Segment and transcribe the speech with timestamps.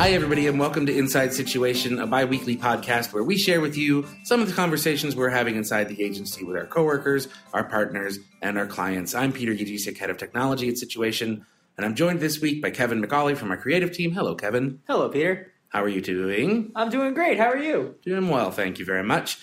[0.00, 3.76] Hi, everybody, and welcome to Inside Situation, a bi weekly podcast where we share with
[3.76, 8.18] you some of the conversations we're having inside the agency with our coworkers, our partners,
[8.40, 9.14] and our clients.
[9.14, 11.44] I'm Peter Gajicic, head of technology at Situation,
[11.76, 14.12] and I'm joined this week by Kevin McCauley from our creative team.
[14.12, 14.80] Hello, Kevin.
[14.86, 15.52] Hello, Peter.
[15.68, 16.72] How are you doing?
[16.74, 17.38] I'm doing great.
[17.38, 17.96] How are you?
[18.02, 19.36] Doing well, thank you very much.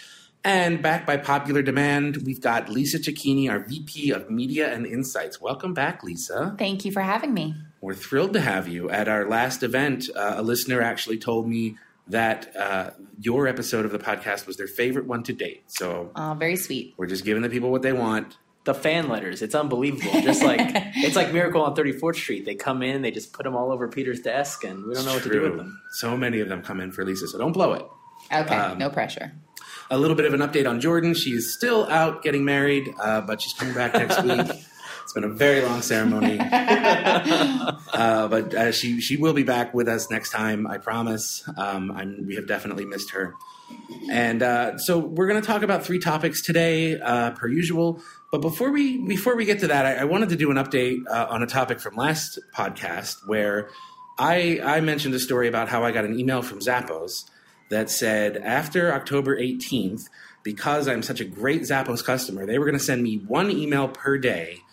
[0.43, 5.39] And back by popular demand, we've got Lisa Cecchini, our VP of Media and Insights.
[5.39, 6.55] Welcome back, Lisa.
[6.57, 7.54] Thank you for having me.
[7.87, 8.89] We're thrilled to have you.
[8.89, 11.78] At our last event, uh, a listener actually told me
[12.09, 12.89] that uh,
[13.21, 15.64] your episode of the podcast was their favorite one to date.
[15.68, 16.95] So Oh, very sweet.
[16.97, 18.36] we're just giving the people what they want.
[18.65, 19.42] The fan letters.
[19.42, 20.19] It's unbelievable.
[20.19, 20.59] Just like
[20.97, 22.43] it's like Miracle on 34th Street.
[22.43, 25.14] They come in, they just put them all over Peter's desk, and we don't know
[25.14, 25.81] what to do with them.
[25.93, 27.86] So many of them come in for Lisa, so don't blow it.
[28.33, 29.31] Okay, Um, no pressure.
[29.89, 31.14] A little bit of an update on Jordan.
[31.14, 34.66] She's still out getting married, uh, but she's coming back next week.
[35.08, 39.88] It's been a very long ceremony, uh, but uh, she she will be back with
[39.88, 40.68] us next time.
[40.68, 41.48] I promise.
[41.56, 43.34] Um, I'm, we have definitely missed her,
[44.12, 48.02] and uh, so we're going to talk about three topics today, uh, per usual.
[48.34, 51.00] But before we before we get to that, I, I wanted to do an update
[51.09, 53.70] uh, on a topic from last podcast where
[54.20, 57.30] I I mentioned a story about how I got an email from Zappos
[57.70, 60.09] that said after October 18th,
[60.44, 63.88] because I'm such a great Zappos customer, they were going to send me one email
[63.88, 64.64] per day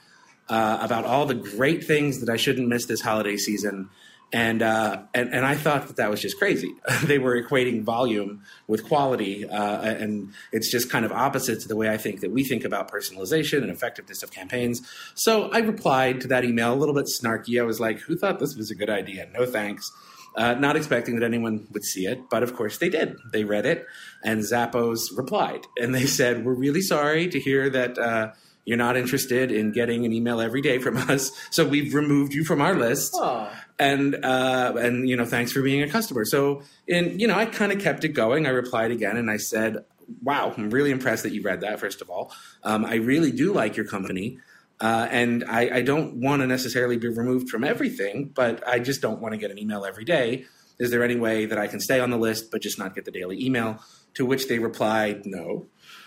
[0.48, 3.90] uh, about all the great things that I shouldn't miss this holiday season.
[4.32, 6.74] And, uh, and and I thought that that was just crazy.
[7.04, 11.76] they were equating volume with quality, uh, and it's just kind of opposite to the
[11.76, 14.82] way I think that we think about personalization and effectiveness of campaigns.
[15.14, 17.60] So I replied to that email a little bit snarky.
[17.60, 19.28] I was like, "Who thought this was a good idea?
[19.32, 19.88] No thanks."
[20.34, 23.16] Uh, not expecting that anyone would see it, but of course they did.
[23.32, 23.86] They read it,
[24.24, 28.32] and Zappos replied, and they said, "We're really sorry to hear that uh,
[28.64, 32.44] you're not interested in getting an email every day from us, so we've removed you
[32.44, 36.24] from our list." Oh, and uh, and you know, thanks for being a customer.
[36.24, 38.46] So, in you know, I kind of kept it going.
[38.46, 39.84] I replied again, and I said,
[40.22, 41.80] "Wow, I'm really impressed that you read that.
[41.80, 42.32] First of all,
[42.62, 44.38] um, I really do like your company."
[44.80, 49.00] Uh, and I, I don't want to necessarily be removed from everything, but I just
[49.00, 50.46] don't want to get an email every day.
[50.78, 53.04] Is there any way that I can stay on the list but just not get
[53.04, 53.78] the daily email?
[54.14, 55.66] To which they replied, no.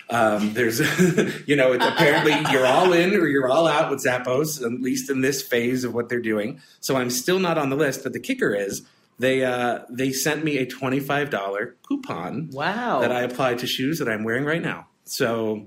[0.10, 0.80] Um, there's,
[1.48, 5.10] you know, it's apparently you're all in or you're all out with Zappos, at least
[5.10, 6.62] in this phase of what they're doing.
[6.80, 8.04] So I'm still not on the list.
[8.04, 8.84] But the kicker is
[9.20, 13.00] they uh, they sent me a twenty five dollar coupon wow.
[13.02, 14.88] that I applied to shoes that I'm wearing right now.
[15.06, 15.66] So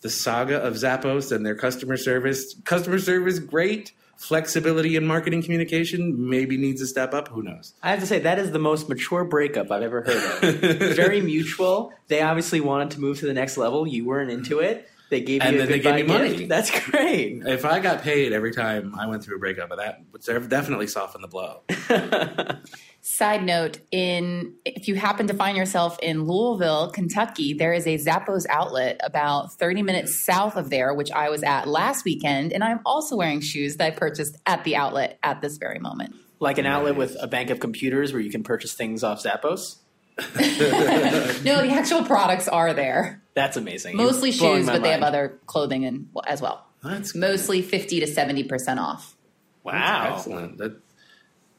[0.00, 3.92] the saga of Zappos and their customer service, customer service, great.
[4.16, 7.28] Flexibility in marketing communication maybe needs a step up.
[7.28, 7.74] Who knows?
[7.82, 10.60] I have to say that is the most mature breakup I've ever heard of.
[10.96, 11.92] Very mutual.
[12.08, 13.86] They obviously wanted to move to the next level.
[13.86, 14.88] You weren't into it.
[15.08, 16.36] They gave And you a then they gave me money.
[16.36, 16.48] gift.
[16.48, 17.42] That's great.
[17.46, 21.22] If I got paid every time I went through a breakup, that would definitely soften
[21.22, 21.62] the blow.
[23.02, 27.98] Side note: In if you happen to find yourself in Louisville, Kentucky, there is a
[27.98, 32.64] Zappos outlet about 30 minutes south of there, which I was at last weekend, and
[32.64, 36.16] I'm also wearing shoes that I purchased at the outlet at this very moment.
[36.40, 39.76] Like an outlet with a bank of computers where you can purchase things off Zappos.
[40.18, 43.22] No, the actual products are there.
[43.34, 43.98] That's amazing.
[43.98, 46.64] You're Mostly shoes, my but they have other clothing and as well.
[46.82, 49.16] That's Mostly 50 to 70 percent off.
[49.62, 50.14] Wow.
[50.16, 50.58] excellent.
[50.58, 50.80] That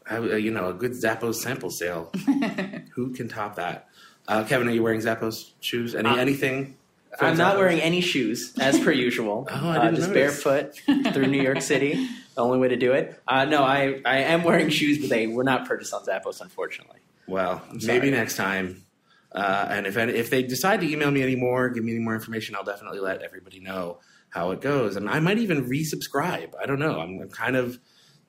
[0.10, 2.12] I, uh, you know, a good Zappos sample sale.
[2.96, 3.88] Who can top that?
[4.28, 5.94] Uh, Kevin, are you wearing Zappos shoes?
[5.96, 6.76] Any Uh, anything?
[7.20, 9.48] I'm not wearing any shoes as per usual.
[9.52, 10.44] Oh, I Uh, didn't just notice.
[10.44, 12.08] barefoot through New York City.
[12.38, 13.20] The only way to do it.
[13.28, 17.00] Uh, no, I, I am wearing shoes, but they were not purchased on Zappos, unfortunately.
[17.28, 18.84] Well, maybe next time.
[19.32, 22.56] Uh, and if if they decide to email me anymore, give me any more information,
[22.56, 24.00] I'll definitely let everybody know
[24.30, 24.96] how it goes.
[24.96, 26.54] And I might even resubscribe.
[26.62, 27.00] I don't know.
[27.00, 27.80] I'm, I'm kind of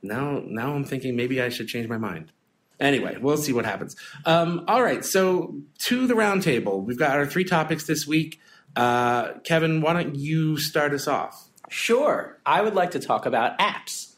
[0.02, 2.32] now now I'm thinking maybe I should change my mind.
[2.80, 3.96] Anyway, we'll see what happens.
[4.24, 8.40] Um, all right, so to the roundtable, we've got our three topics this week.
[8.76, 11.48] Uh, Kevin, why don't you start us off?
[11.68, 12.38] Sure.
[12.46, 14.14] I would like to talk about apps.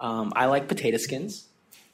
[0.00, 1.46] Um, I like potato skins,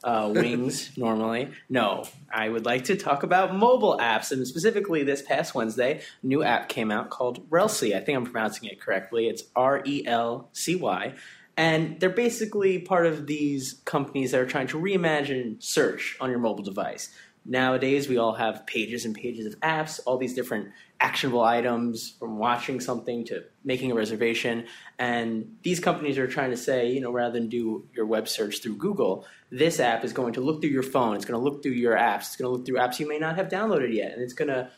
[0.07, 1.51] uh, wings normally.
[1.69, 4.31] No, I would like to talk about mobile apps.
[4.31, 7.95] And specifically, this past Wednesday, a new app came out called Relcy.
[7.95, 9.27] I think I'm pronouncing it correctly.
[9.27, 11.15] It's R E L C Y.
[11.59, 16.39] And they're basically part of these companies that are trying to reimagine search on your
[16.39, 17.11] mobile device.
[17.45, 20.69] Nowadays, we all have pages and pages of apps, all these different
[21.01, 24.67] actionable items from watching something to making a reservation.
[24.99, 28.63] And these companies are trying to say, you know, rather than do your web search
[28.63, 31.63] through Google, this app is going to look through your phone, it's going to look
[31.63, 34.13] through your apps, it's going to look through apps you may not have downloaded yet,
[34.13, 34.71] and it's going to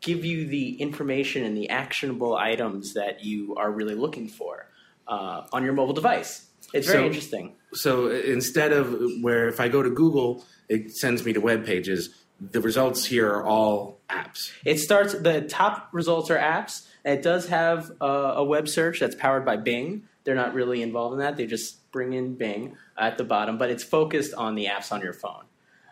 [0.00, 4.68] give you the information and the actionable items that you are really looking for
[5.08, 6.46] uh, on your mobile device.
[6.74, 7.52] It's very So- interesting.
[7.74, 12.10] So instead of where if I go to Google, it sends me to web pages.
[12.50, 14.50] The results here are all apps.
[14.64, 15.14] It starts.
[15.14, 16.88] The top results are apps.
[17.04, 20.08] It does have a, a web search that's powered by Bing.
[20.24, 21.36] They're not really involved in that.
[21.36, 25.02] They just bring in Bing at the bottom, but it's focused on the apps on
[25.02, 25.44] your phone.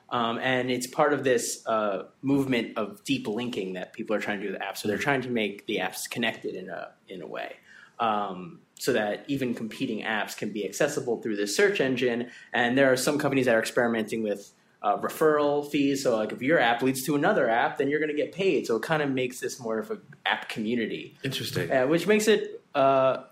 [0.09, 4.41] Um, and it's part of this uh, movement of deep linking that people are trying
[4.41, 4.79] to do with apps.
[4.79, 7.57] So they're trying to make the apps connected in a in a way,
[8.01, 12.31] um, so that even competing apps can be accessible through this search engine.
[12.53, 16.03] And there are some companies that are experimenting with uh, referral fees.
[16.03, 18.67] So like if your app leads to another app, then you're going to get paid.
[18.67, 21.71] So it kind of makes this more of an app community, Interesting.
[21.71, 23.25] uh, which makes it uh,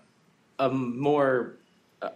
[0.59, 1.55] a more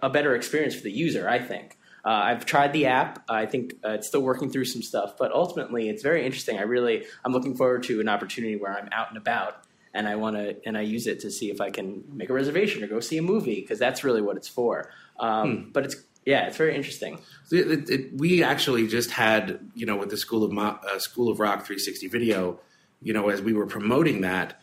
[0.01, 1.27] a better experience for the user.
[1.27, 1.77] I think.
[2.05, 3.23] Uh, I've tried the app.
[3.29, 6.57] I think uh, it's still working through some stuff, but ultimately, it's very interesting.
[6.59, 9.63] I really, I'm looking forward to an opportunity where I'm out and about,
[9.93, 12.33] and I want to, and I use it to see if I can make a
[12.33, 14.91] reservation or go see a movie because that's really what it's for.
[15.17, 17.19] Um, But it's yeah, it's very interesting.
[17.51, 20.99] It- it- it- we actually just had, you know, with the School of Mo- uh,
[20.99, 22.59] School of Rock 360 video,
[23.01, 24.61] you know, as we were promoting that,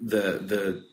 [0.00, 0.84] the the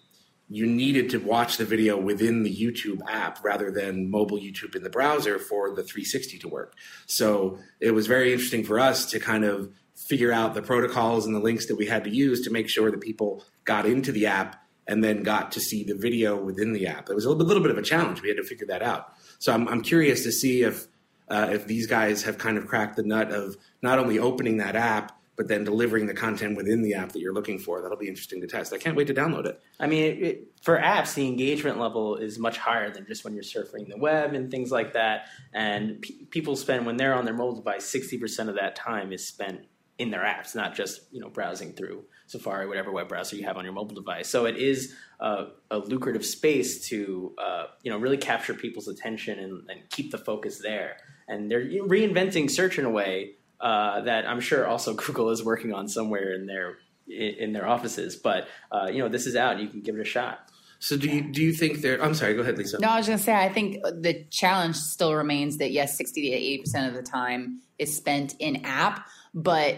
[0.52, 4.82] you needed to watch the video within the YouTube app rather than mobile YouTube in
[4.82, 6.74] the browser for the 360 to work.
[7.06, 11.36] So it was very interesting for us to kind of figure out the protocols and
[11.36, 14.26] the links that we had to use to make sure that people got into the
[14.26, 14.56] app
[14.88, 17.12] and then got to see the video within the app.
[17.12, 18.24] It was a little, little bit of a challenge.
[18.24, 19.14] We had to figure that out.
[19.40, 20.88] So I'm, I'm curious to see if
[21.30, 24.76] uh, if these guys have kind of cracked the nut of not only opening that
[24.76, 27.82] app but then delivering the content within the app that you're looking for.
[27.82, 28.74] That'll be interesting to test.
[28.74, 29.62] I can't wait to download it.
[29.80, 33.34] I mean, it, it, for apps, the engagement level is much higher than just when
[33.34, 35.28] you're surfing the web and things like that.
[35.54, 39.14] And pe- people spend when they're on their mobile device, sixty percent of that time
[39.14, 39.62] is spent
[39.98, 43.56] in their apps, not just you know browsing through Safari, whatever web browser you have
[43.56, 44.28] on your mobile device.
[44.28, 49.40] So it is a, a lucrative space to uh, you know really capture people's attention
[49.40, 50.98] and, and keep the focus there.
[51.28, 55.74] And they're reinventing search in a way uh, that I'm sure also Google is working
[55.74, 56.78] on somewhere in their
[57.08, 58.16] in, in their offices.
[58.16, 60.50] But uh, you know this is out; you can give it a shot.
[60.80, 62.02] So do you do you think there?
[62.02, 62.34] I'm sorry.
[62.36, 62.80] Go ahead, Lisa.
[62.80, 66.30] No, I was going to say, I think the challenge still remains that yes, 60
[66.30, 69.76] to 80% of the time is spent in app, but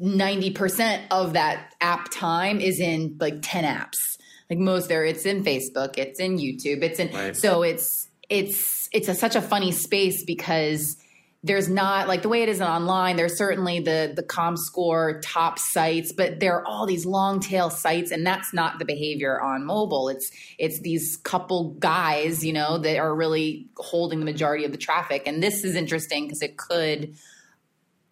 [0.00, 4.18] 90% of that app time is in like 10 apps.
[4.52, 7.34] Like most there, it's in Facebook, it's in YouTube, it's in, Right.
[7.34, 10.94] so it's, it's, it's a, such a funny space because
[11.42, 16.12] there's not like the way it is online there's certainly the the comscore top sites
[16.12, 20.08] but there are all these long tail sites and that's not the behavior on mobile
[20.08, 24.78] it's it's these couple guys you know that are really holding the majority of the
[24.78, 27.16] traffic and this is interesting because it could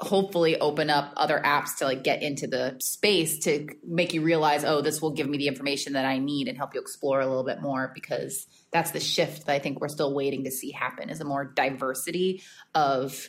[0.00, 4.64] hopefully open up other apps to like get into the space to make you realize
[4.64, 7.26] oh this will give me the information that i need and help you explore a
[7.26, 10.70] little bit more because that's the shift that i think we're still waiting to see
[10.70, 12.42] happen is a more diversity
[12.74, 13.28] of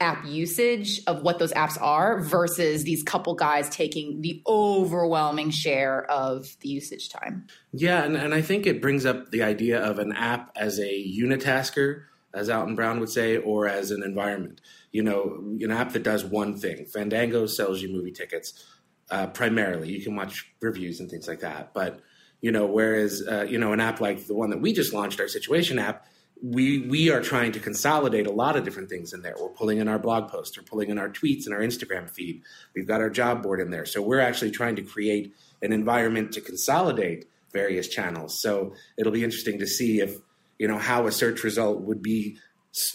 [0.00, 6.10] app usage of what those apps are versus these couple guys taking the overwhelming share
[6.10, 7.46] of the usage time.
[7.72, 11.18] Yeah, and, and I think it brings up the idea of an app as a
[11.20, 14.60] unitasker, as Alton Brown would say, or as an environment.
[14.92, 16.86] You know, an app that does one thing.
[16.86, 18.64] Fandango sells you movie tickets
[19.10, 19.90] uh, primarily.
[19.90, 21.74] You can watch reviews and things like that.
[21.74, 22.00] But
[22.40, 25.20] you know, whereas uh, you know, an app like the one that we just launched,
[25.20, 26.06] our Situation app,
[26.42, 29.34] we we are trying to consolidate a lot of different things in there.
[29.38, 32.42] We're pulling in our blog posts, we're pulling in our tweets and our Instagram feed.
[32.74, 36.32] We've got our job board in there, so we're actually trying to create an environment
[36.32, 38.40] to consolidate various channels.
[38.40, 40.18] So it'll be interesting to see if
[40.60, 42.36] you know how a search result would be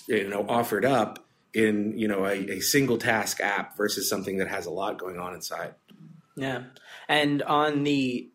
[0.07, 4.47] you know offered up in you know a, a single task app versus something that
[4.47, 5.73] has a lot going on inside.
[6.37, 6.65] Yeah,
[7.09, 8.29] and on the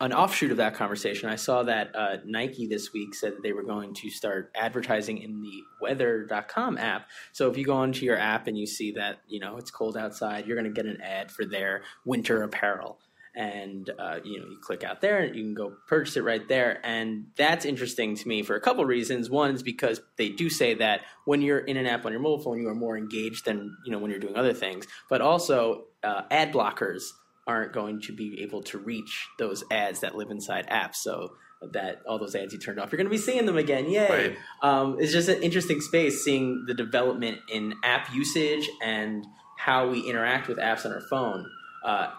[0.00, 3.52] an offshoot of that conversation, I saw that uh, Nike this week said that they
[3.52, 7.06] were going to start advertising in the weather.com app.
[7.32, 9.96] So if you go onto your app and you see that, you know, it's cold
[9.96, 12.98] outside, you're going to get an ad for their winter apparel.
[13.36, 16.46] And, uh, you know, you click out there and you can go purchase it right
[16.48, 16.80] there.
[16.84, 19.28] And that's interesting to me for a couple reasons.
[19.28, 22.38] One is because they do say that when you're in an app on your mobile
[22.38, 24.86] phone, you are more engaged than, you know, when you're doing other things.
[25.10, 27.02] But also, uh, ad blockers
[27.46, 30.96] aren't going to be able to reach those ads that live inside apps.
[30.96, 31.34] So
[31.72, 33.88] that all those ads you turned off, you're going to be seeing them again.
[33.88, 34.08] Yay!
[34.08, 34.36] Right.
[34.62, 39.26] Um, it's just an interesting space seeing the development in app usage and
[39.56, 41.50] how we interact with apps on our phone.
[41.84, 42.10] Uh,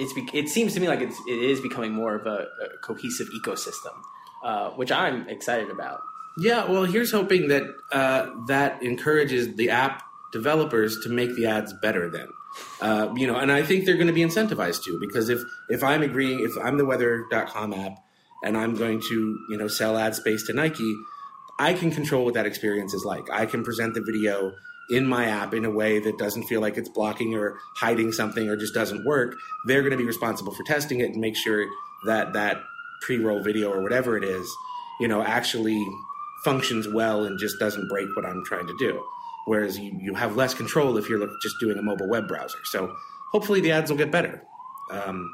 [0.00, 2.78] it's be- it seems to me like it's it is becoming more of a, a
[2.82, 3.92] cohesive ecosystem,
[4.42, 6.00] uh, which I'm excited about.
[6.38, 10.02] Yeah, well, here's hoping that uh, that encourages the app
[10.32, 12.08] developers to make the ads better.
[12.10, 12.28] Then,
[12.80, 15.84] uh, you know, and I think they're going to be incentivized to because if if
[15.84, 17.98] I'm agreeing, if I'm the Weather.com app
[18.42, 20.94] and I'm going to you know sell ad space to Nike,
[21.58, 23.30] I can control what that experience is like.
[23.30, 24.54] I can present the video
[24.90, 28.48] in my app in a way that doesn't feel like it's blocking or hiding something
[28.48, 29.36] or just doesn't work.
[29.66, 31.66] They're going to be responsible for testing it and make sure
[32.06, 32.62] that that
[33.02, 34.50] pre-roll video or whatever it is,
[35.00, 35.86] you know, actually
[36.44, 39.02] functions well and just doesn't break what I'm trying to do.
[39.46, 42.58] Whereas you, you have less control if you're just doing a mobile web browser.
[42.64, 42.94] So
[43.32, 44.42] hopefully the ads will get better.
[44.90, 45.32] Um,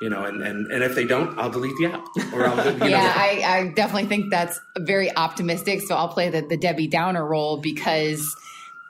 [0.00, 2.06] you know, and, and, and if they don't, I'll delete the app.
[2.32, 5.82] Or I'll, you know, yeah, I, I definitely think that's very optimistic.
[5.82, 8.36] So I'll play the, the Debbie Downer role because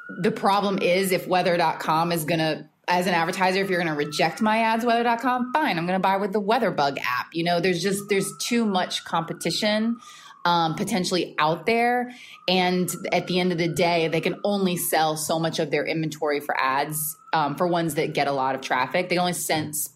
[0.08, 3.98] the problem is if weather.com is going to as an advertiser, if you're going to
[3.98, 5.76] reject my ads, weather.com, fine.
[5.76, 7.26] I'm going to buy with the WeatherBug app.
[7.34, 9.98] You know, there's just, there's too much competition
[10.46, 12.10] um, potentially out there.
[12.48, 15.84] And at the end of the day, they can only sell so much of their
[15.84, 16.98] inventory for ads
[17.34, 19.10] um, for ones that get a lot of traffic.
[19.10, 19.90] They only sense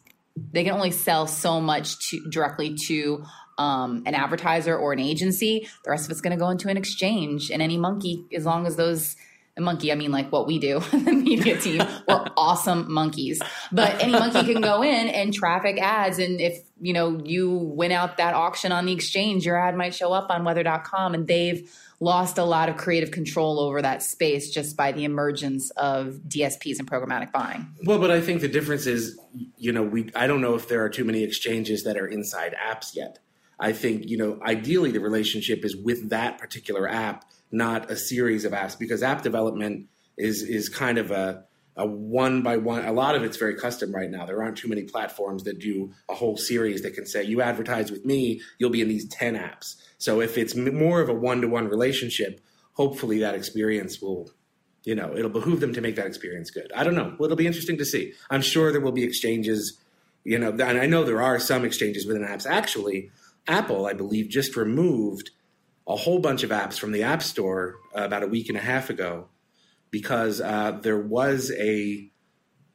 [0.52, 3.24] they can only sell so much to directly to
[3.58, 5.68] um, an advertiser or an agency.
[5.84, 8.66] The rest of it's going to go into an exchange, and any monkey, as long
[8.66, 9.16] as those
[9.56, 13.40] a monkey, I mean like what we do, the media team, we're awesome monkeys.
[13.70, 16.18] But any monkey can go in and traffic ads.
[16.18, 19.94] And if, you know, you win out that auction on the exchange, your ad might
[19.94, 24.50] show up on weather.com and they've lost a lot of creative control over that space
[24.50, 27.68] just by the emergence of DSPs and programmatic buying.
[27.84, 29.18] Well, but I think the difference is,
[29.56, 32.54] you know, we I don't know if there are too many exchanges that are inside
[32.54, 33.18] apps yet.
[33.60, 38.44] I think, you know, ideally the relationship is with that particular app not a series
[38.44, 41.44] of apps because app development is is kind of a
[41.76, 42.84] a one by one.
[42.84, 44.26] A lot of it's very custom right now.
[44.26, 47.90] There aren't too many platforms that do a whole series that can say, you advertise
[47.90, 49.76] with me, you'll be in these 10 apps.
[49.98, 52.40] So if it's more of a one to one relationship,
[52.74, 54.30] hopefully that experience will,
[54.84, 56.70] you know, it'll behoove them to make that experience good.
[56.76, 57.14] I don't know.
[57.20, 58.12] It'll be interesting to see.
[58.28, 59.78] I'm sure there will be exchanges,
[60.24, 62.46] you know, and I know there are some exchanges within apps.
[62.46, 63.10] Actually,
[63.48, 65.30] Apple, I believe, just removed
[65.86, 68.60] a whole bunch of apps from the App Store uh, about a week and a
[68.60, 69.28] half ago
[69.90, 72.08] because uh, there was a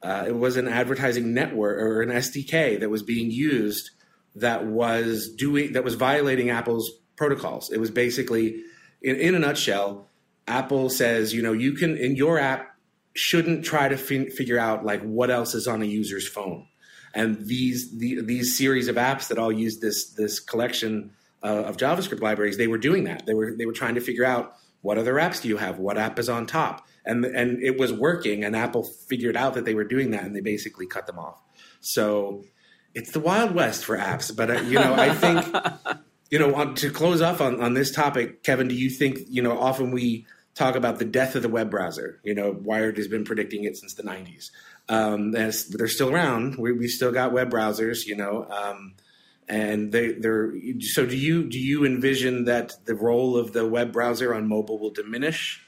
[0.04, 3.90] uh, it was an advertising network or an SDK that was being used
[4.36, 7.72] that was doing that was violating Apple's protocols.
[7.72, 8.62] It was basically,
[9.02, 10.08] in, in a nutshell,
[10.48, 12.76] Apple says you know you can in your app
[13.14, 16.68] shouldn't try to fi- figure out like what else is on a user's phone,
[17.14, 21.12] and these the, these series of apps that all use this this collection
[21.48, 23.26] of JavaScript libraries, they were doing that.
[23.26, 25.98] They were they were trying to figure out what other apps do you have, what
[25.98, 28.44] app is on top, and and it was working.
[28.44, 31.42] And Apple figured out that they were doing that, and they basically cut them off.
[31.80, 32.44] So
[32.94, 34.36] it's the wild west for apps.
[34.36, 35.46] But uh, you know, I think
[36.30, 39.60] you know to close off on on this topic, Kevin, do you think you know
[39.60, 40.26] often we
[40.56, 42.20] talk about the death of the web browser?
[42.24, 44.52] You know, Wired has been predicting it since the '90s.
[44.90, 46.56] Um, they're still around.
[46.56, 48.06] We, we still got web browsers.
[48.06, 48.48] You know.
[48.50, 48.94] Um,
[49.48, 53.92] and they they're so do you do you envision that the role of the web
[53.94, 55.68] browser on mobile will diminish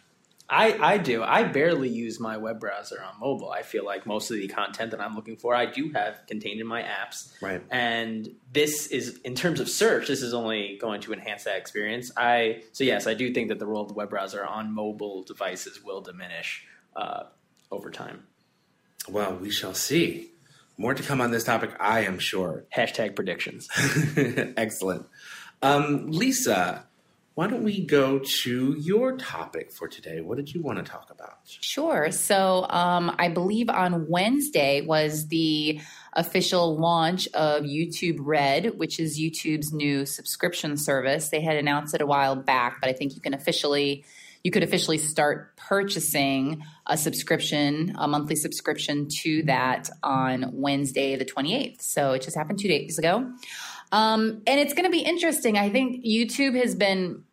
[0.52, 1.22] I, I do.
[1.22, 3.52] I barely use my web browser on mobile.
[3.52, 6.60] I feel like most of the content that I'm looking for, I do have contained
[6.60, 7.32] in my apps.
[7.40, 7.62] Right.
[7.70, 12.12] And this is, in terms of search, this is only going to enhance that experience.
[12.18, 15.22] I so yes, I do think that the role of the web browser on mobile
[15.22, 17.26] devices will diminish uh,
[17.72, 18.24] over time.
[19.08, 20.29] Well, we shall see.
[20.80, 22.64] More to come on this topic, I am sure.
[22.74, 23.68] Hashtag predictions.
[24.56, 25.08] Excellent.
[25.62, 26.86] Um, Lisa,
[27.36, 30.22] why don't we go to your topic for today?
[30.22, 31.40] What did you want to talk about?
[31.44, 32.12] Sure.
[32.12, 35.82] So, um, I believe on Wednesday was the
[36.14, 41.28] official launch of YouTube Red, which is YouTube's new subscription service.
[41.28, 44.06] They had announced it a while back, but I think you can officially
[44.44, 51.26] you could officially start purchasing a subscription, a monthly subscription to that on Wednesday, the
[51.26, 51.82] 28th.
[51.82, 53.32] So it just happened two days ago.
[53.92, 55.58] Um, and it's going to be interesting.
[55.58, 57.24] I think YouTube has been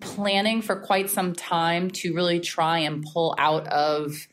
[0.00, 4.28] planning for quite some time to really try and pull out of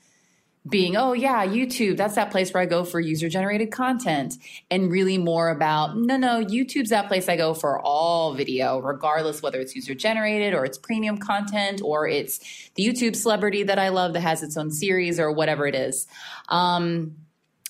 [0.70, 4.36] being, oh, yeah, YouTube, that's that place where I go for user generated content,
[4.70, 9.42] and really more about, no, no, YouTube's that place I go for all video, regardless
[9.42, 12.40] whether it's user generated or it's premium content or it's
[12.76, 16.06] the YouTube celebrity that I love that has its own series or whatever it is.
[16.48, 17.16] Um,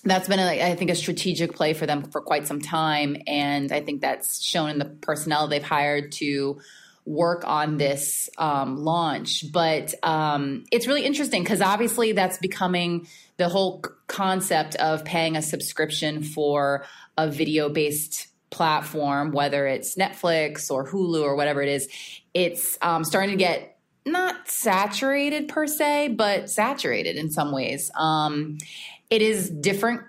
[0.04, 3.16] that's been, a, I think, a strategic play for them for quite some time.
[3.26, 6.60] And I think that's shown in the personnel they've hired to
[7.04, 9.50] work on this um, launch.
[9.52, 15.42] But um, it's really interesting because obviously that's becoming the whole concept of paying a
[15.42, 16.84] subscription for
[17.18, 21.88] a video based platform, whether it's Netflix or Hulu or whatever it is.
[22.34, 27.90] It's um, starting to get not saturated per se, but saturated in some ways.
[27.96, 28.58] Um,
[29.10, 30.02] it is different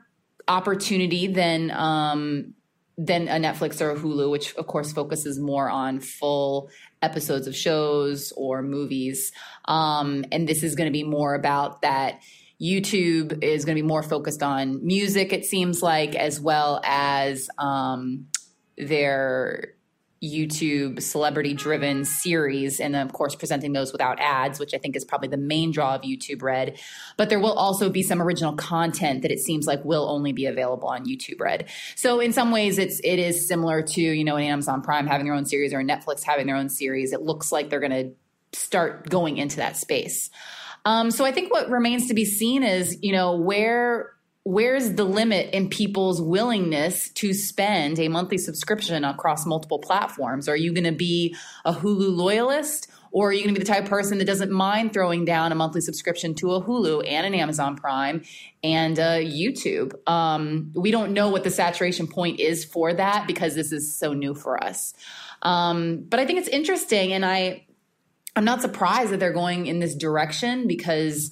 [0.47, 2.53] opportunity than um,
[2.97, 6.69] than a Netflix or a Hulu, which of course focuses more on full
[7.01, 9.31] episodes of shows or movies.
[9.65, 12.21] Um, and this is going to be more about that.
[12.61, 17.49] YouTube is going to be more focused on music, it seems like, as well as
[17.57, 18.27] um,
[18.77, 19.72] their
[20.23, 25.03] YouTube celebrity driven series, and of course, presenting those without ads, which I think is
[25.03, 26.79] probably the main draw of YouTube Red.
[27.17, 30.45] But there will also be some original content that it seems like will only be
[30.45, 31.69] available on YouTube Red.
[31.95, 35.25] So in some ways, it's it is similar to you know an Amazon Prime having
[35.25, 37.11] their own series or Netflix having their own series.
[37.11, 40.29] It looks like they're going to start going into that space.
[40.85, 44.12] Um, so I think what remains to be seen is you know where
[44.43, 50.49] where's the limit in people's willingness to spend a monthly subscription across multiple platforms?
[50.49, 52.87] Are you going to be a Hulu loyalist?
[53.11, 55.51] Or are you going to be the type of person that doesn't mind throwing down
[55.51, 58.23] a monthly subscription to a Hulu and an Amazon Prime
[58.63, 59.93] and YouTube?
[60.09, 64.13] Um, we don't know what the saturation point is for that because this is so
[64.13, 64.95] new for us.
[65.43, 67.67] Um, but I think it's interesting, and I
[68.35, 71.31] I'm not surprised that they're going in this direction because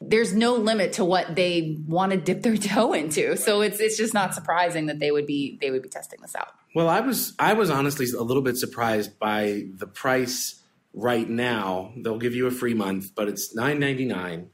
[0.00, 3.36] there's no limit to what they want to dip their toe into.
[3.36, 6.34] So it's it's just not surprising that they would be they would be testing this
[6.34, 6.54] out.
[6.74, 10.62] Well, I was I was honestly a little bit surprised by the price
[10.94, 11.92] right now.
[11.96, 14.50] They'll give you a free month, but it's nine ninety nine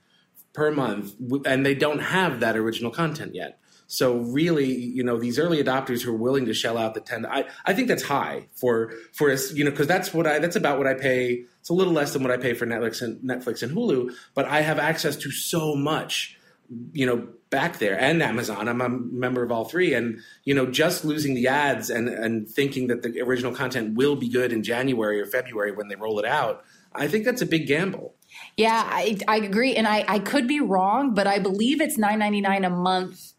[0.53, 1.13] per month,
[1.45, 3.59] and they don't have that original content yet.
[3.89, 7.25] So really, you know, these early adopters who are willing to shell out the ten,
[7.25, 10.57] I, I think that's high for for us, you know, because that's what I that's
[10.57, 11.45] about what I pay.
[11.61, 14.47] It's a little less than what I pay for Netflix and Netflix and Hulu, but
[14.47, 16.37] I have access to so much,
[16.93, 18.69] you know, back there and Amazon.
[18.69, 22.49] I'm a member of all three, and you know, just losing the ads and and
[22.49, 26.19] thinking that the original content will be good in January or February when they roll
[26.19, 28.15] it out, I think that's a big gamble.
[28.57, 32.19] Yeah, I, I agree, and I, I could be wrong, but I believe it's nine
[32.19, 33.33] ninety nine a month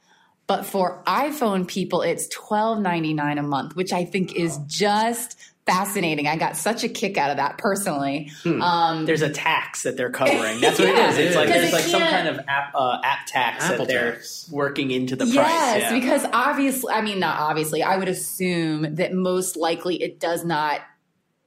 [0.48, 6.27] but for iPhone people, it's $12.99 a month, which I think is just fascinating.
[6.27, 8.32] I got such a kick out of that personally.
[8.44, 8.62] Hmm.
[8.62, 10.62] Um, There's a tax that they're covering.
[10.62, 11.18] That's what yeah, it is.
[11.18, 14.50] It's like there's like some kind of app, uh, app tax Apple that they're tax.
[14.50, 15.36] working into the price.
[15.36, 15.94] Yes, yeah.
[15.94, 17.83] because obviously, I mean, not obviously.
[17.83, 20.79] I would assume that most likely it does not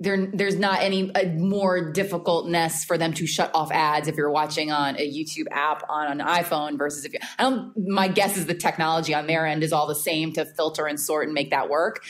[0.00, 4.30] there, there's not any uh, more difficultness for them to shut off ads if you're
[4.30, 7.18] watching on a YouTube app on an iPhone versus if you.
[7.38, 7.72] I don't.
[7.76, 10.98] My guess is the technology on their end is all the same to filter and
[10.98, 12.02] sort and make that work.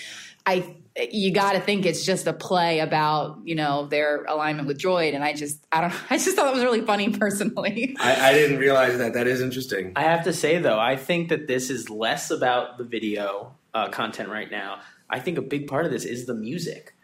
[0.46, 0.76] I
[1.10, 5.14] you got to think it's just a play about you know their alignment with Droid,
[5.14, 7.96] and I just I don't I just thought that was really funny personally.
[8.00, 9.14] I, I didn't realize that.
[9.14, 9.92] That is interesting.
[9.96, 13.88] I have to say though, I think that this is less about the video uh,
[13.88, 14.80] content right now.
[15.08, 16.94] I think a big part of this is the music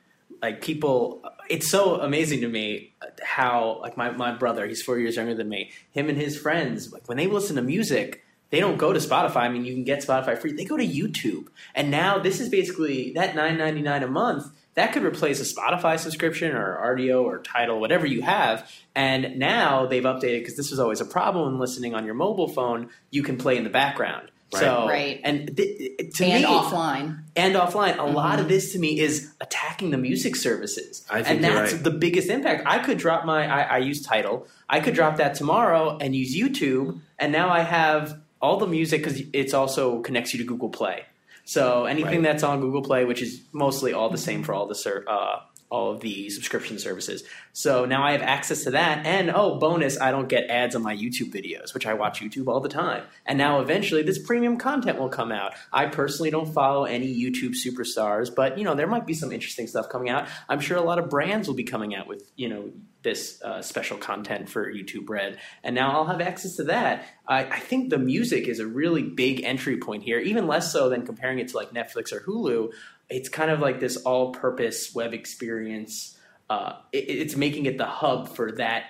[0.42, 5.16] like people it's so amazing to me how like my, my brother he's four years
[5.16, 8.76] younger than me him and his friends like when they listen to music they don't
[8.76, 9.38] go to spotify.
[9.38, 10.52] I mean you can get spotify free.
[10.52, 11.48] They go to youtube.
[11.74, 16.54] And now this is basically that 9.99 a month that could replace a spotify subscription
[16.54, 18.70] or Rdio or Tidal whatever you have.
[18.94, 22.48] And now they've updated because this was always a problem when listening on your mobile
[22.48, 24.60] phone you can play in the background Right.
[24.60, 25.20] So, right.
[25.24, 28.14] and th- to and me, offline, and offline, a mm-hmm.
[28.14, 31.82] lot of this to me is attacking the music services, and that's right.
[31.82, 32.62] the biggest impact.
[32.64, 34.46] I could drop my, I, I use Tidal.
[34.68, 39.02] I could drop that tomorrow and use YouTube, and now I have all the music
[39.02, 41.04] because it's also connects you to Google Play.
[41.44, 42.22] So anything right.
[42.22, 45.40] that's on Google Play, which is mostly all the same for all the ser- uh,
[45.68, 47.24] all of the subscription services.
[47.52, 49.04] So now I have access to that.
[49.04, 52.46] And oh, bonus, I don't get ads on my YouTube videos, which I watch YouTube
[52.46, 53.02] all the time.
[53.24, 55.54] And now eventually this premium content will come out.
[55.72, 59.66] I personally don't follow any YouTube superstars, but you know, there might be some interesting
[59.66, 60.28] stuff coming out.
[60.48, 62.70] I'm sure a lot of brands will be coming out with, you know,
[63.06, 65.38] this uh, special content for YouTube Red.
[65.64, 67.06] And now I'll have access to that.
[67.26, 70.90] I, I think the music is a really big entry point here, even less so
[70.90, 72.72] than comparing it to like Netflix or Hulu
[73.08, 76.18] it's kind of like this all-purpose web experience.
[76.48, 78.84] Uh, it, it's making it the hub for that,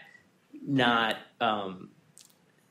[0.67, 1.91] not um,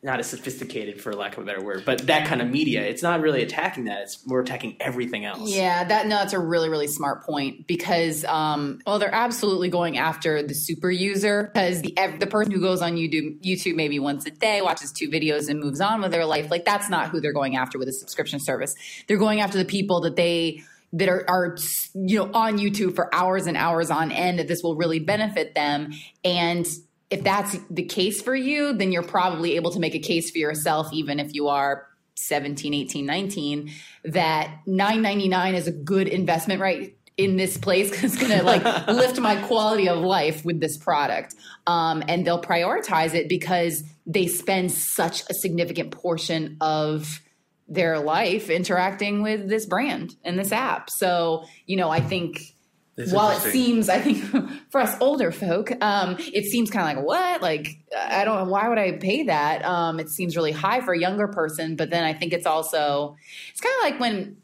[0.05, 2.83] not as sophisticated, for lack of a better word, but that kind of media.
[2.83, 5.49] It's not really attacking that; it's more attacking everything else.
[5.49, 9.97] Yeah, that no, that's a really really smart point because um, well, they're absolutely going
[9.97, 14.25] after the super user because the the person who goes on YouTube YouTube maybe once
[14.27, 16.51] a day watches two videos and moves on with their life.
[16.51, 18.75] Like that's not who they're going after with a subscription service.
[19.07, 20.63] They're going after the people that they
[20.93, 21.57] that are, are
[21.95, 25.55] you know on YouTube for hours and hours on end that this will really benefit
[25.55, 25.91] them
[26.23, 26.67] and
[27.09, 30.37] if that's the case for you then you're probably able to make a case for
[30.37, 33.71] yourself even if you are 17 18 19
[34.05, 38.63] that 999 is a good investment right in this place because it's going to like
[38.87, 41.33] lift my quality of life with this product
[41.65, 47.21] um, and they'll prioritize it because they spend such a significant portion of
[47.67, 50.89] their life interacting with this brand and this app.
[50.89, 52.54] So, you know, I think
[52.95, 54.23] That's while it seems, I think
[54.69, 57.41] for us older folk, um, it seems kind of like, what?
[57.41, 58.51] Like, I don't know.
[58.51, 59.65] Why would I pay that?
[59.65, 61.75] Um, it seems really high for a younger person.
[61.75, 63.17] But then I think it's also,
[63.49, 64.37] it's kind of like when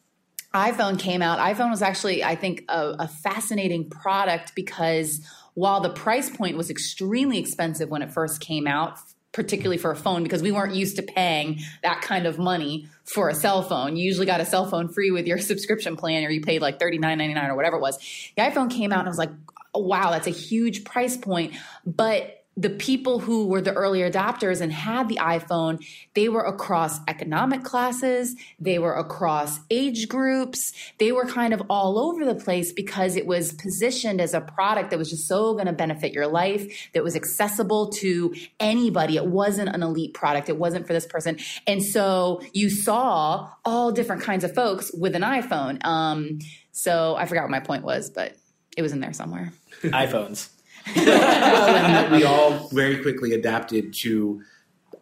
[0.54, 5.90] iPhone came out, iPhone was actually, I think, a, a fascinating product because while the
[5.90, 9.00] price point was extremely expensive when it first came out,
[9.32, 13.30] particularly for a phone, because we weren't used to paying that kind of money for
[13.30, 13.96] a cell phone.
[13.96, 16.80] You usually got a cell phone free with your subscription plan, or you paid like
[16.80, 17.98] $39.99 or whatever it was.
[18.36, 19.32] The iPhone came out and I was like,
[19.74, 21.54] wow, that's a huge price point.
[21.86, 27.00] But the people who were the early adopters and had the iPhone, they were across
[27.08, 32.71] economic classes, they were across age groups, they were kind of all over the place
[32.71, 36.28] because it was positioned as a product that was just so going to benefit your
[36.28, 39.17] life, that was accessible to anybody.
[39.17, 41.39] It wasn't an elite product, it wasn't for this person.
[41.65, 45.84] And so you saw all different kinds of folks with an iPhone.
[45.84, 46.38] Um,
[46.71, 48.36] so I forgot what my point was, but
[48.78, 49.52] it was in there somewhere.
[49.82, 50.50] iPhones.
[50.96, 54.44] Well, and that we all very quickly adapted to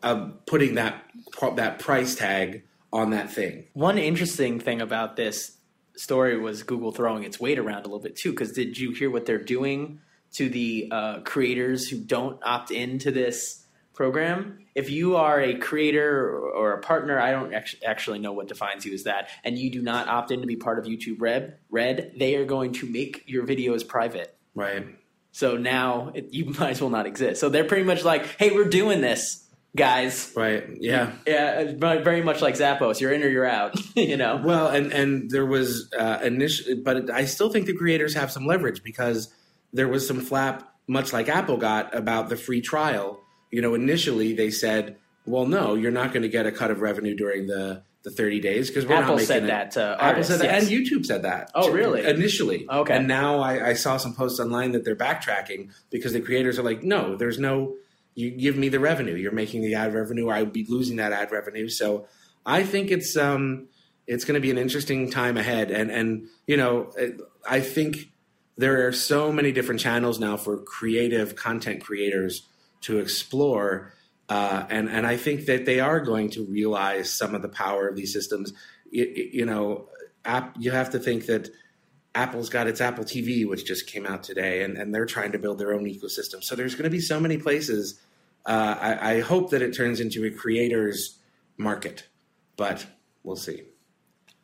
[0.03, 1.03] uh, putting that
[1.55, 3.65] that price tag on that thing.
[3.73, 5.57] One interesting thing about this
[5.95, 8.31] story was Google throwing its weight around a little bit too.
[8.31, 9.99] Because did you hear what they're doing
[10.33, 14.59] to the uh, creators who don't opt into this program?
[14.75, 17.53] If you are a creator or a partner, I don't
[17.85, 20.55] actually know what defines you as that, and you do not opt in to be
[20.55, 24.37] part of YouTube Red, Red, they are going to make your videos private.
[24.55, 24.87] Right.
[25.31, 27.39] So now it, you might as well not exist.
[27.39, 30.65] So they're pretty much like, "Hey, we're doing this, guys." Right.
[30.79, 31.13] Yeah.
[31.25, 32.99] Yeah, very much like Zappos.
[32.99, 33.75] You're in or you're out.
[33.95, 34.41] you know.
[34.43, 38.45] Well, and and there was uh, initially, but I still think the creators have some
[38.45, 39.33] leverage because
[39.73, 43.19] there was some flap, much like Apple got about the free trial.
[43.51, 44.97] You know, initially they said,
[45.29, 48.39] "Well, no, you're not going to get a cut of revenue during the the 30
[48.39, 50.63] days because we're Apple not making said it." that to Apple artists, said that, yes.
[50.63, 51.51] and YouTube said that.
[51.53, 52.05] Oh, really?
[52.05, 52.95] Initially, Okay.
[52.95, 56.63] And now I, I saw some posts online that they're backtracking because the creators are
[56.63, 57.75] like, "No, there's no.
[58.15, 59.15] You give me the revenue.
[59.15, 60.29] You're making the ad revenue.
[60.29, 62.07] I would be losing that ad revenue." So
[62.45, 63.67] I think it's um
[64.07, 66.91] it's going to be an interesting time ahead, and and you know
[67.47, 68.11] I think
[68.57, 72.47] there are so many different channels now for creative content creators
[72.81, 73.93] to explore.
[74.29, 77.87] Uh, and and I think that they are going to realize some of the power
[77.87, 78.53] of these systems.
[78.91, 79.89] You, you know,
[80.23, 81.49] app, you have to think that
[82.13, 85.39] Apple's got its Apple TV, which just came out today, and, and they're trying to
[85.39, 86.43] build their own ecosystem.
[86.43, 87.99] So there's going to be so many places.
[88.45, 91.19] Uh, I, I hope that it turns into a creator's
[91.57, 92.07] market,
[92.55, 92.85] but
[93.23, 93.63] we'll see.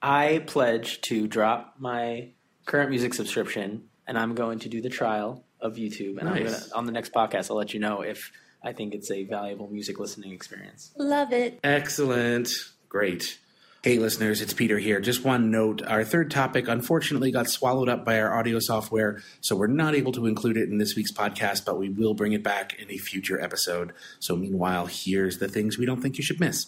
[0.01, 2.29] I pledge to drop my
[2.65, 6.19] current music subscription, and I'm going to do the trial of YouTube.
[6.19, 8.31] And I'm gonna on the next podcast, I'll let you know if
[8.65, 10.91] I think it's a valuable music listening experience.
[10.97, 11.59] Love it.
[11.63, 12.49] Excellent.
[12.89, 13.37] Great.
[13.83, 14.99] Hey, listeners, it's Peter here.
[14.99, 19.55] Just one note our third topic unfortunately got swallowed up by our audio software, so
[19.55, 22.41] we're not able to include it in this week's podcast, but we will bring it
[22.41, 23.93] back in a future episode.
[24.19, 26.65] So, meanwhile, here's the things we don't think you should miss.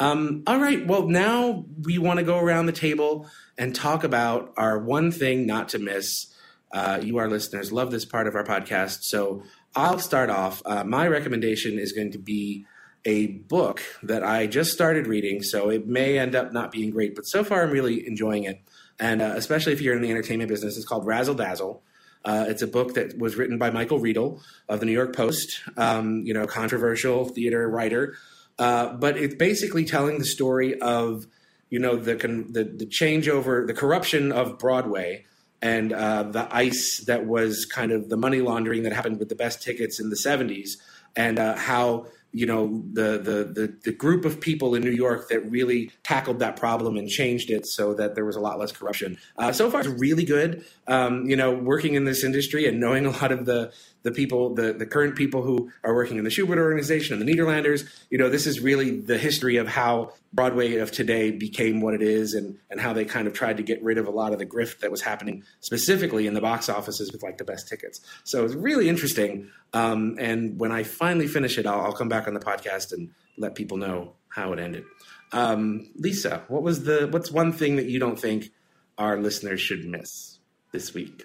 [0.00, 0.84] Um, all right.
[0.84, 5.46] Well, now we want to go around the table and talk about our one thing
[5.46, 6.34] not to miss.
[6.72, 9.04] Uh, you, our listeners, love this part of our podcast.
[9.04, 10.62] So I'll start off.
[10.64, 12.66] Uh, my recommendation is going to be
[13.04, 15.42] a book that I just started reading.
[15.42, 18.60] So it may end up not being great, but so far I'm really enjoying it.
[18.98, 21.82] And uh, especially if you're in the entertainment business, it's called Razzle Dazzle.
[22.22, 25.62] Uh, it's a book that was written by Michael Riedel of the New York Post,
[25.78, 28.14] um, you know, controversial theater writer.
[28.58, 31.26] Uh, but it's basically telling the story of
[31.70, 35.24] you know the con- the, the changeover, the corruption of Broadway,
[35.62, 39.34] and uh, the ice that was kind of the money laundering that happened with the
[39.34, 40.76] best tickets in the '70s,
[41.16, 45.28] and uh, how you know the, the the the group of people in New York
[45.28, 48.72] that really tackled that problem and changed it so that there was a lot less
[48.72, 49.18] corruption.
[49.36, 50.64] Uh, so far, it's really good.
[50.86, 54.54] Um, you know, working in this industry and knowing a lot of the the people,
[54.54, 57.88] the the current people who are working in the Shubert organization and the Nederlanders.
[58.10, 62.02] You know, this is really the history of how Broadway of today became what it
[62.02, 64.38] is, and and how they kind of tried to get rid of a lot of
[64.38, 68.00] the grift that was happening specifically in the box offices with like the best tickets.
[68.24, 69.48] So it's really interesting.
[69.72, 73.10] Um, and when I finally finish it, I'll, I'll come back on the podcast and
[73.36, 74.84] let people know how it ended.
[75.32, 78.50] Um, Lisa, what was the what's one thing that you don't think
[78.98, 80.38] our listeners should miss
[80.72, 81.24] this week?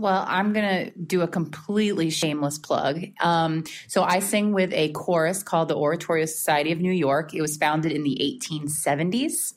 [0.00, 3.04] Well, I'm going to do a completely shameless plug.
[3.20, 7.34] Um, so I sing with a chorus called the Oratorio Society of New York.
[7.34, 9.52] It was founded in the 1870s.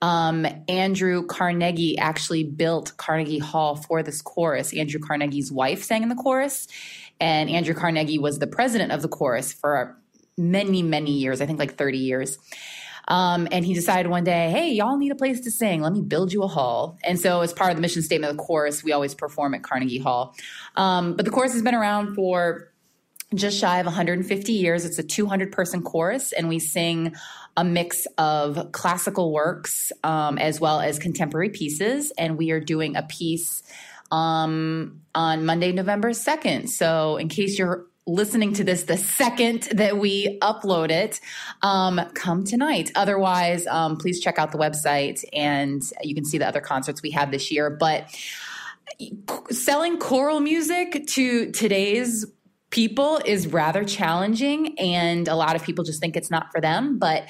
[0.00, 4.72] Um, Andrew Carnegie actually built Carnegie Hall for this chorus.
[4.72, 6.66] Andrew Carnegie's wife sang in the chorus,
[7.20, 9.98] and Andrew Carnegie was the president of the chorus for
[10.38, 12.38] many, many years, I think like 30 years.
[13.08, 15.82] Um, and he decided one day, hey, y'all need a place to sing.
[15.82, 16.98] Let me build you a hall.
[17.04, 19.62] And so, as part of the mission statement of the chorus, we always perform at
[19.62, 20.34] Carnegie Hall.
[20.76, 22.70] Um, but the chorus has been around for
[23.34, 24.84] just shy of 150 years.
[24.84, 27.14] It's a 200 person chorus, and we sing
[27.56, 32.12] a mix of classical works um, as well as contemporary pieces.
[32.16, 33.62] And we are doing a piece
[34.10, 36.68] um, on Monday, November 2nd.
[36.68, 41.20] So, in case you're listening to this the second that we upload it,
[41.62, 42.92] um, come tonight.
[42.94, 47.10] Otherwise, um, please check out the website and you can see the other concerts we
[47.10, 47.70] have this year.
[47.70, 48.14] But
[49.50, 52.26] selling choral music to today's
[52.70, 56.98] people is rather challenging and a lot of people just think it's not for them
[56.98, 57.24] but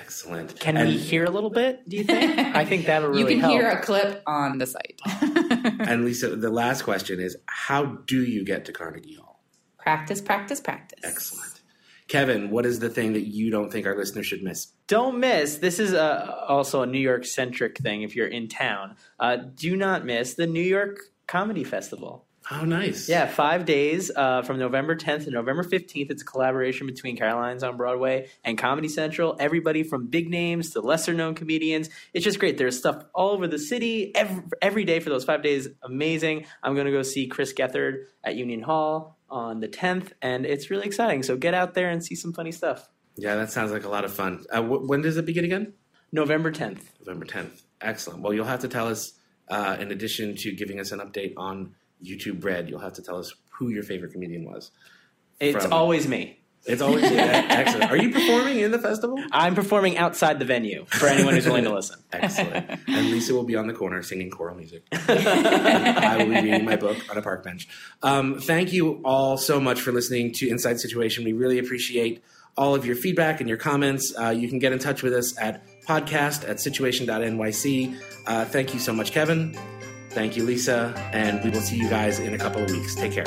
[0.00, 0.60] Excellent.
[0.60, 1.88] Can and we hear a little bit?
[1.88, 2.38] Do you think?
[2.56, 3.30] I think that'll really help.
[3.30, 3.52] You can help.
[3.52, 5.00] hear a clip on the site.
[5.80, 9.42] and Lisa, the last question is: How do you get to Carnegie Hall?
[9.78, 11.00] Practice, practice, practice.
[11.02, 11.60] Excellent.
[12.08, 14.66] Kevin, what is the thing that you don't think our listeners should miss?
[14.86, 15.56] Don't miss.
[15.56, 18.02] This is a, uh, also a New York centric thing.
[18.02, 22.27] If you're in town, uh, do not miss the New York Comedy Festival.
[22.50, 23.08] Oh, nice.
[23.08, 26.10] Yeah, five days uh, from November 10th to November 15th.
[26.10, 29.36] It's a collaboration between Caroline's on Broadway and Comedy Central.
[29.38, 31.90] Everybody from big names to lesser known comedians.
[32.14, 32.56] It's just great.
[32.56, 35.68] There's stuff all over the city every, every day for those five days.
[35.82, 36.46] Amazing.
[36.62, 40.70] I'm going to go see Chris Gethard at Union Hall on the 10th, and it's
[40.70, 41.22] really exciting.
[41.22, 42.88] So get out there and see some funny stuff.
[43.16, 44.46] Yeah, that sounds like a lot of fun.
[44.50, 45.74] Uh, wh- when does it begin again?
[46.12, 46.80] November 10th.
[47.00, 47.62] November 10th.
[47.82, 48.22] Excellent.
[48.22, 49.12] Well, you'll have to tell us,
[49.48, 53.18] uh, in addition to giving us an update on YouTube Bread, you'll have to tell
[53.18, 54.70] us who your favorite comedian was.
[55.40, 55.72] It's from.
[55.72, 56.38] always me.
[56.64, 57.16] It's always me.
[57.16, 57.90] Excellent.
[57.90, 59.16] Are you performing in the festival?
[59.32, 62.00] I'm performing outside the venue for anyone who's willing to listen.
[62.12, 62.68] Excellent.
[62.86, 64.82] And Lisa will be on the corner singing choral music.
[64.92, 67.68] I will be reading my book on a park bench.
[68.02, 71.24] Um, thank you all so much for listening to Inside Situation.
[71.24, 72.22] We really appreciate
[72.56, 74.12] all of your feedback and your comments.
[74.20, 78.00] Uh, you can get in touch with us at podcast at situation.nyc.
[78.26, 79.56] Uh, thank you so much, Kevin.
[80.10, 80.94] Thank you, Lisa.
[81.12, 82.94] And we will see you guys in a couple of weeks.
[82.94, 83.24] Take care.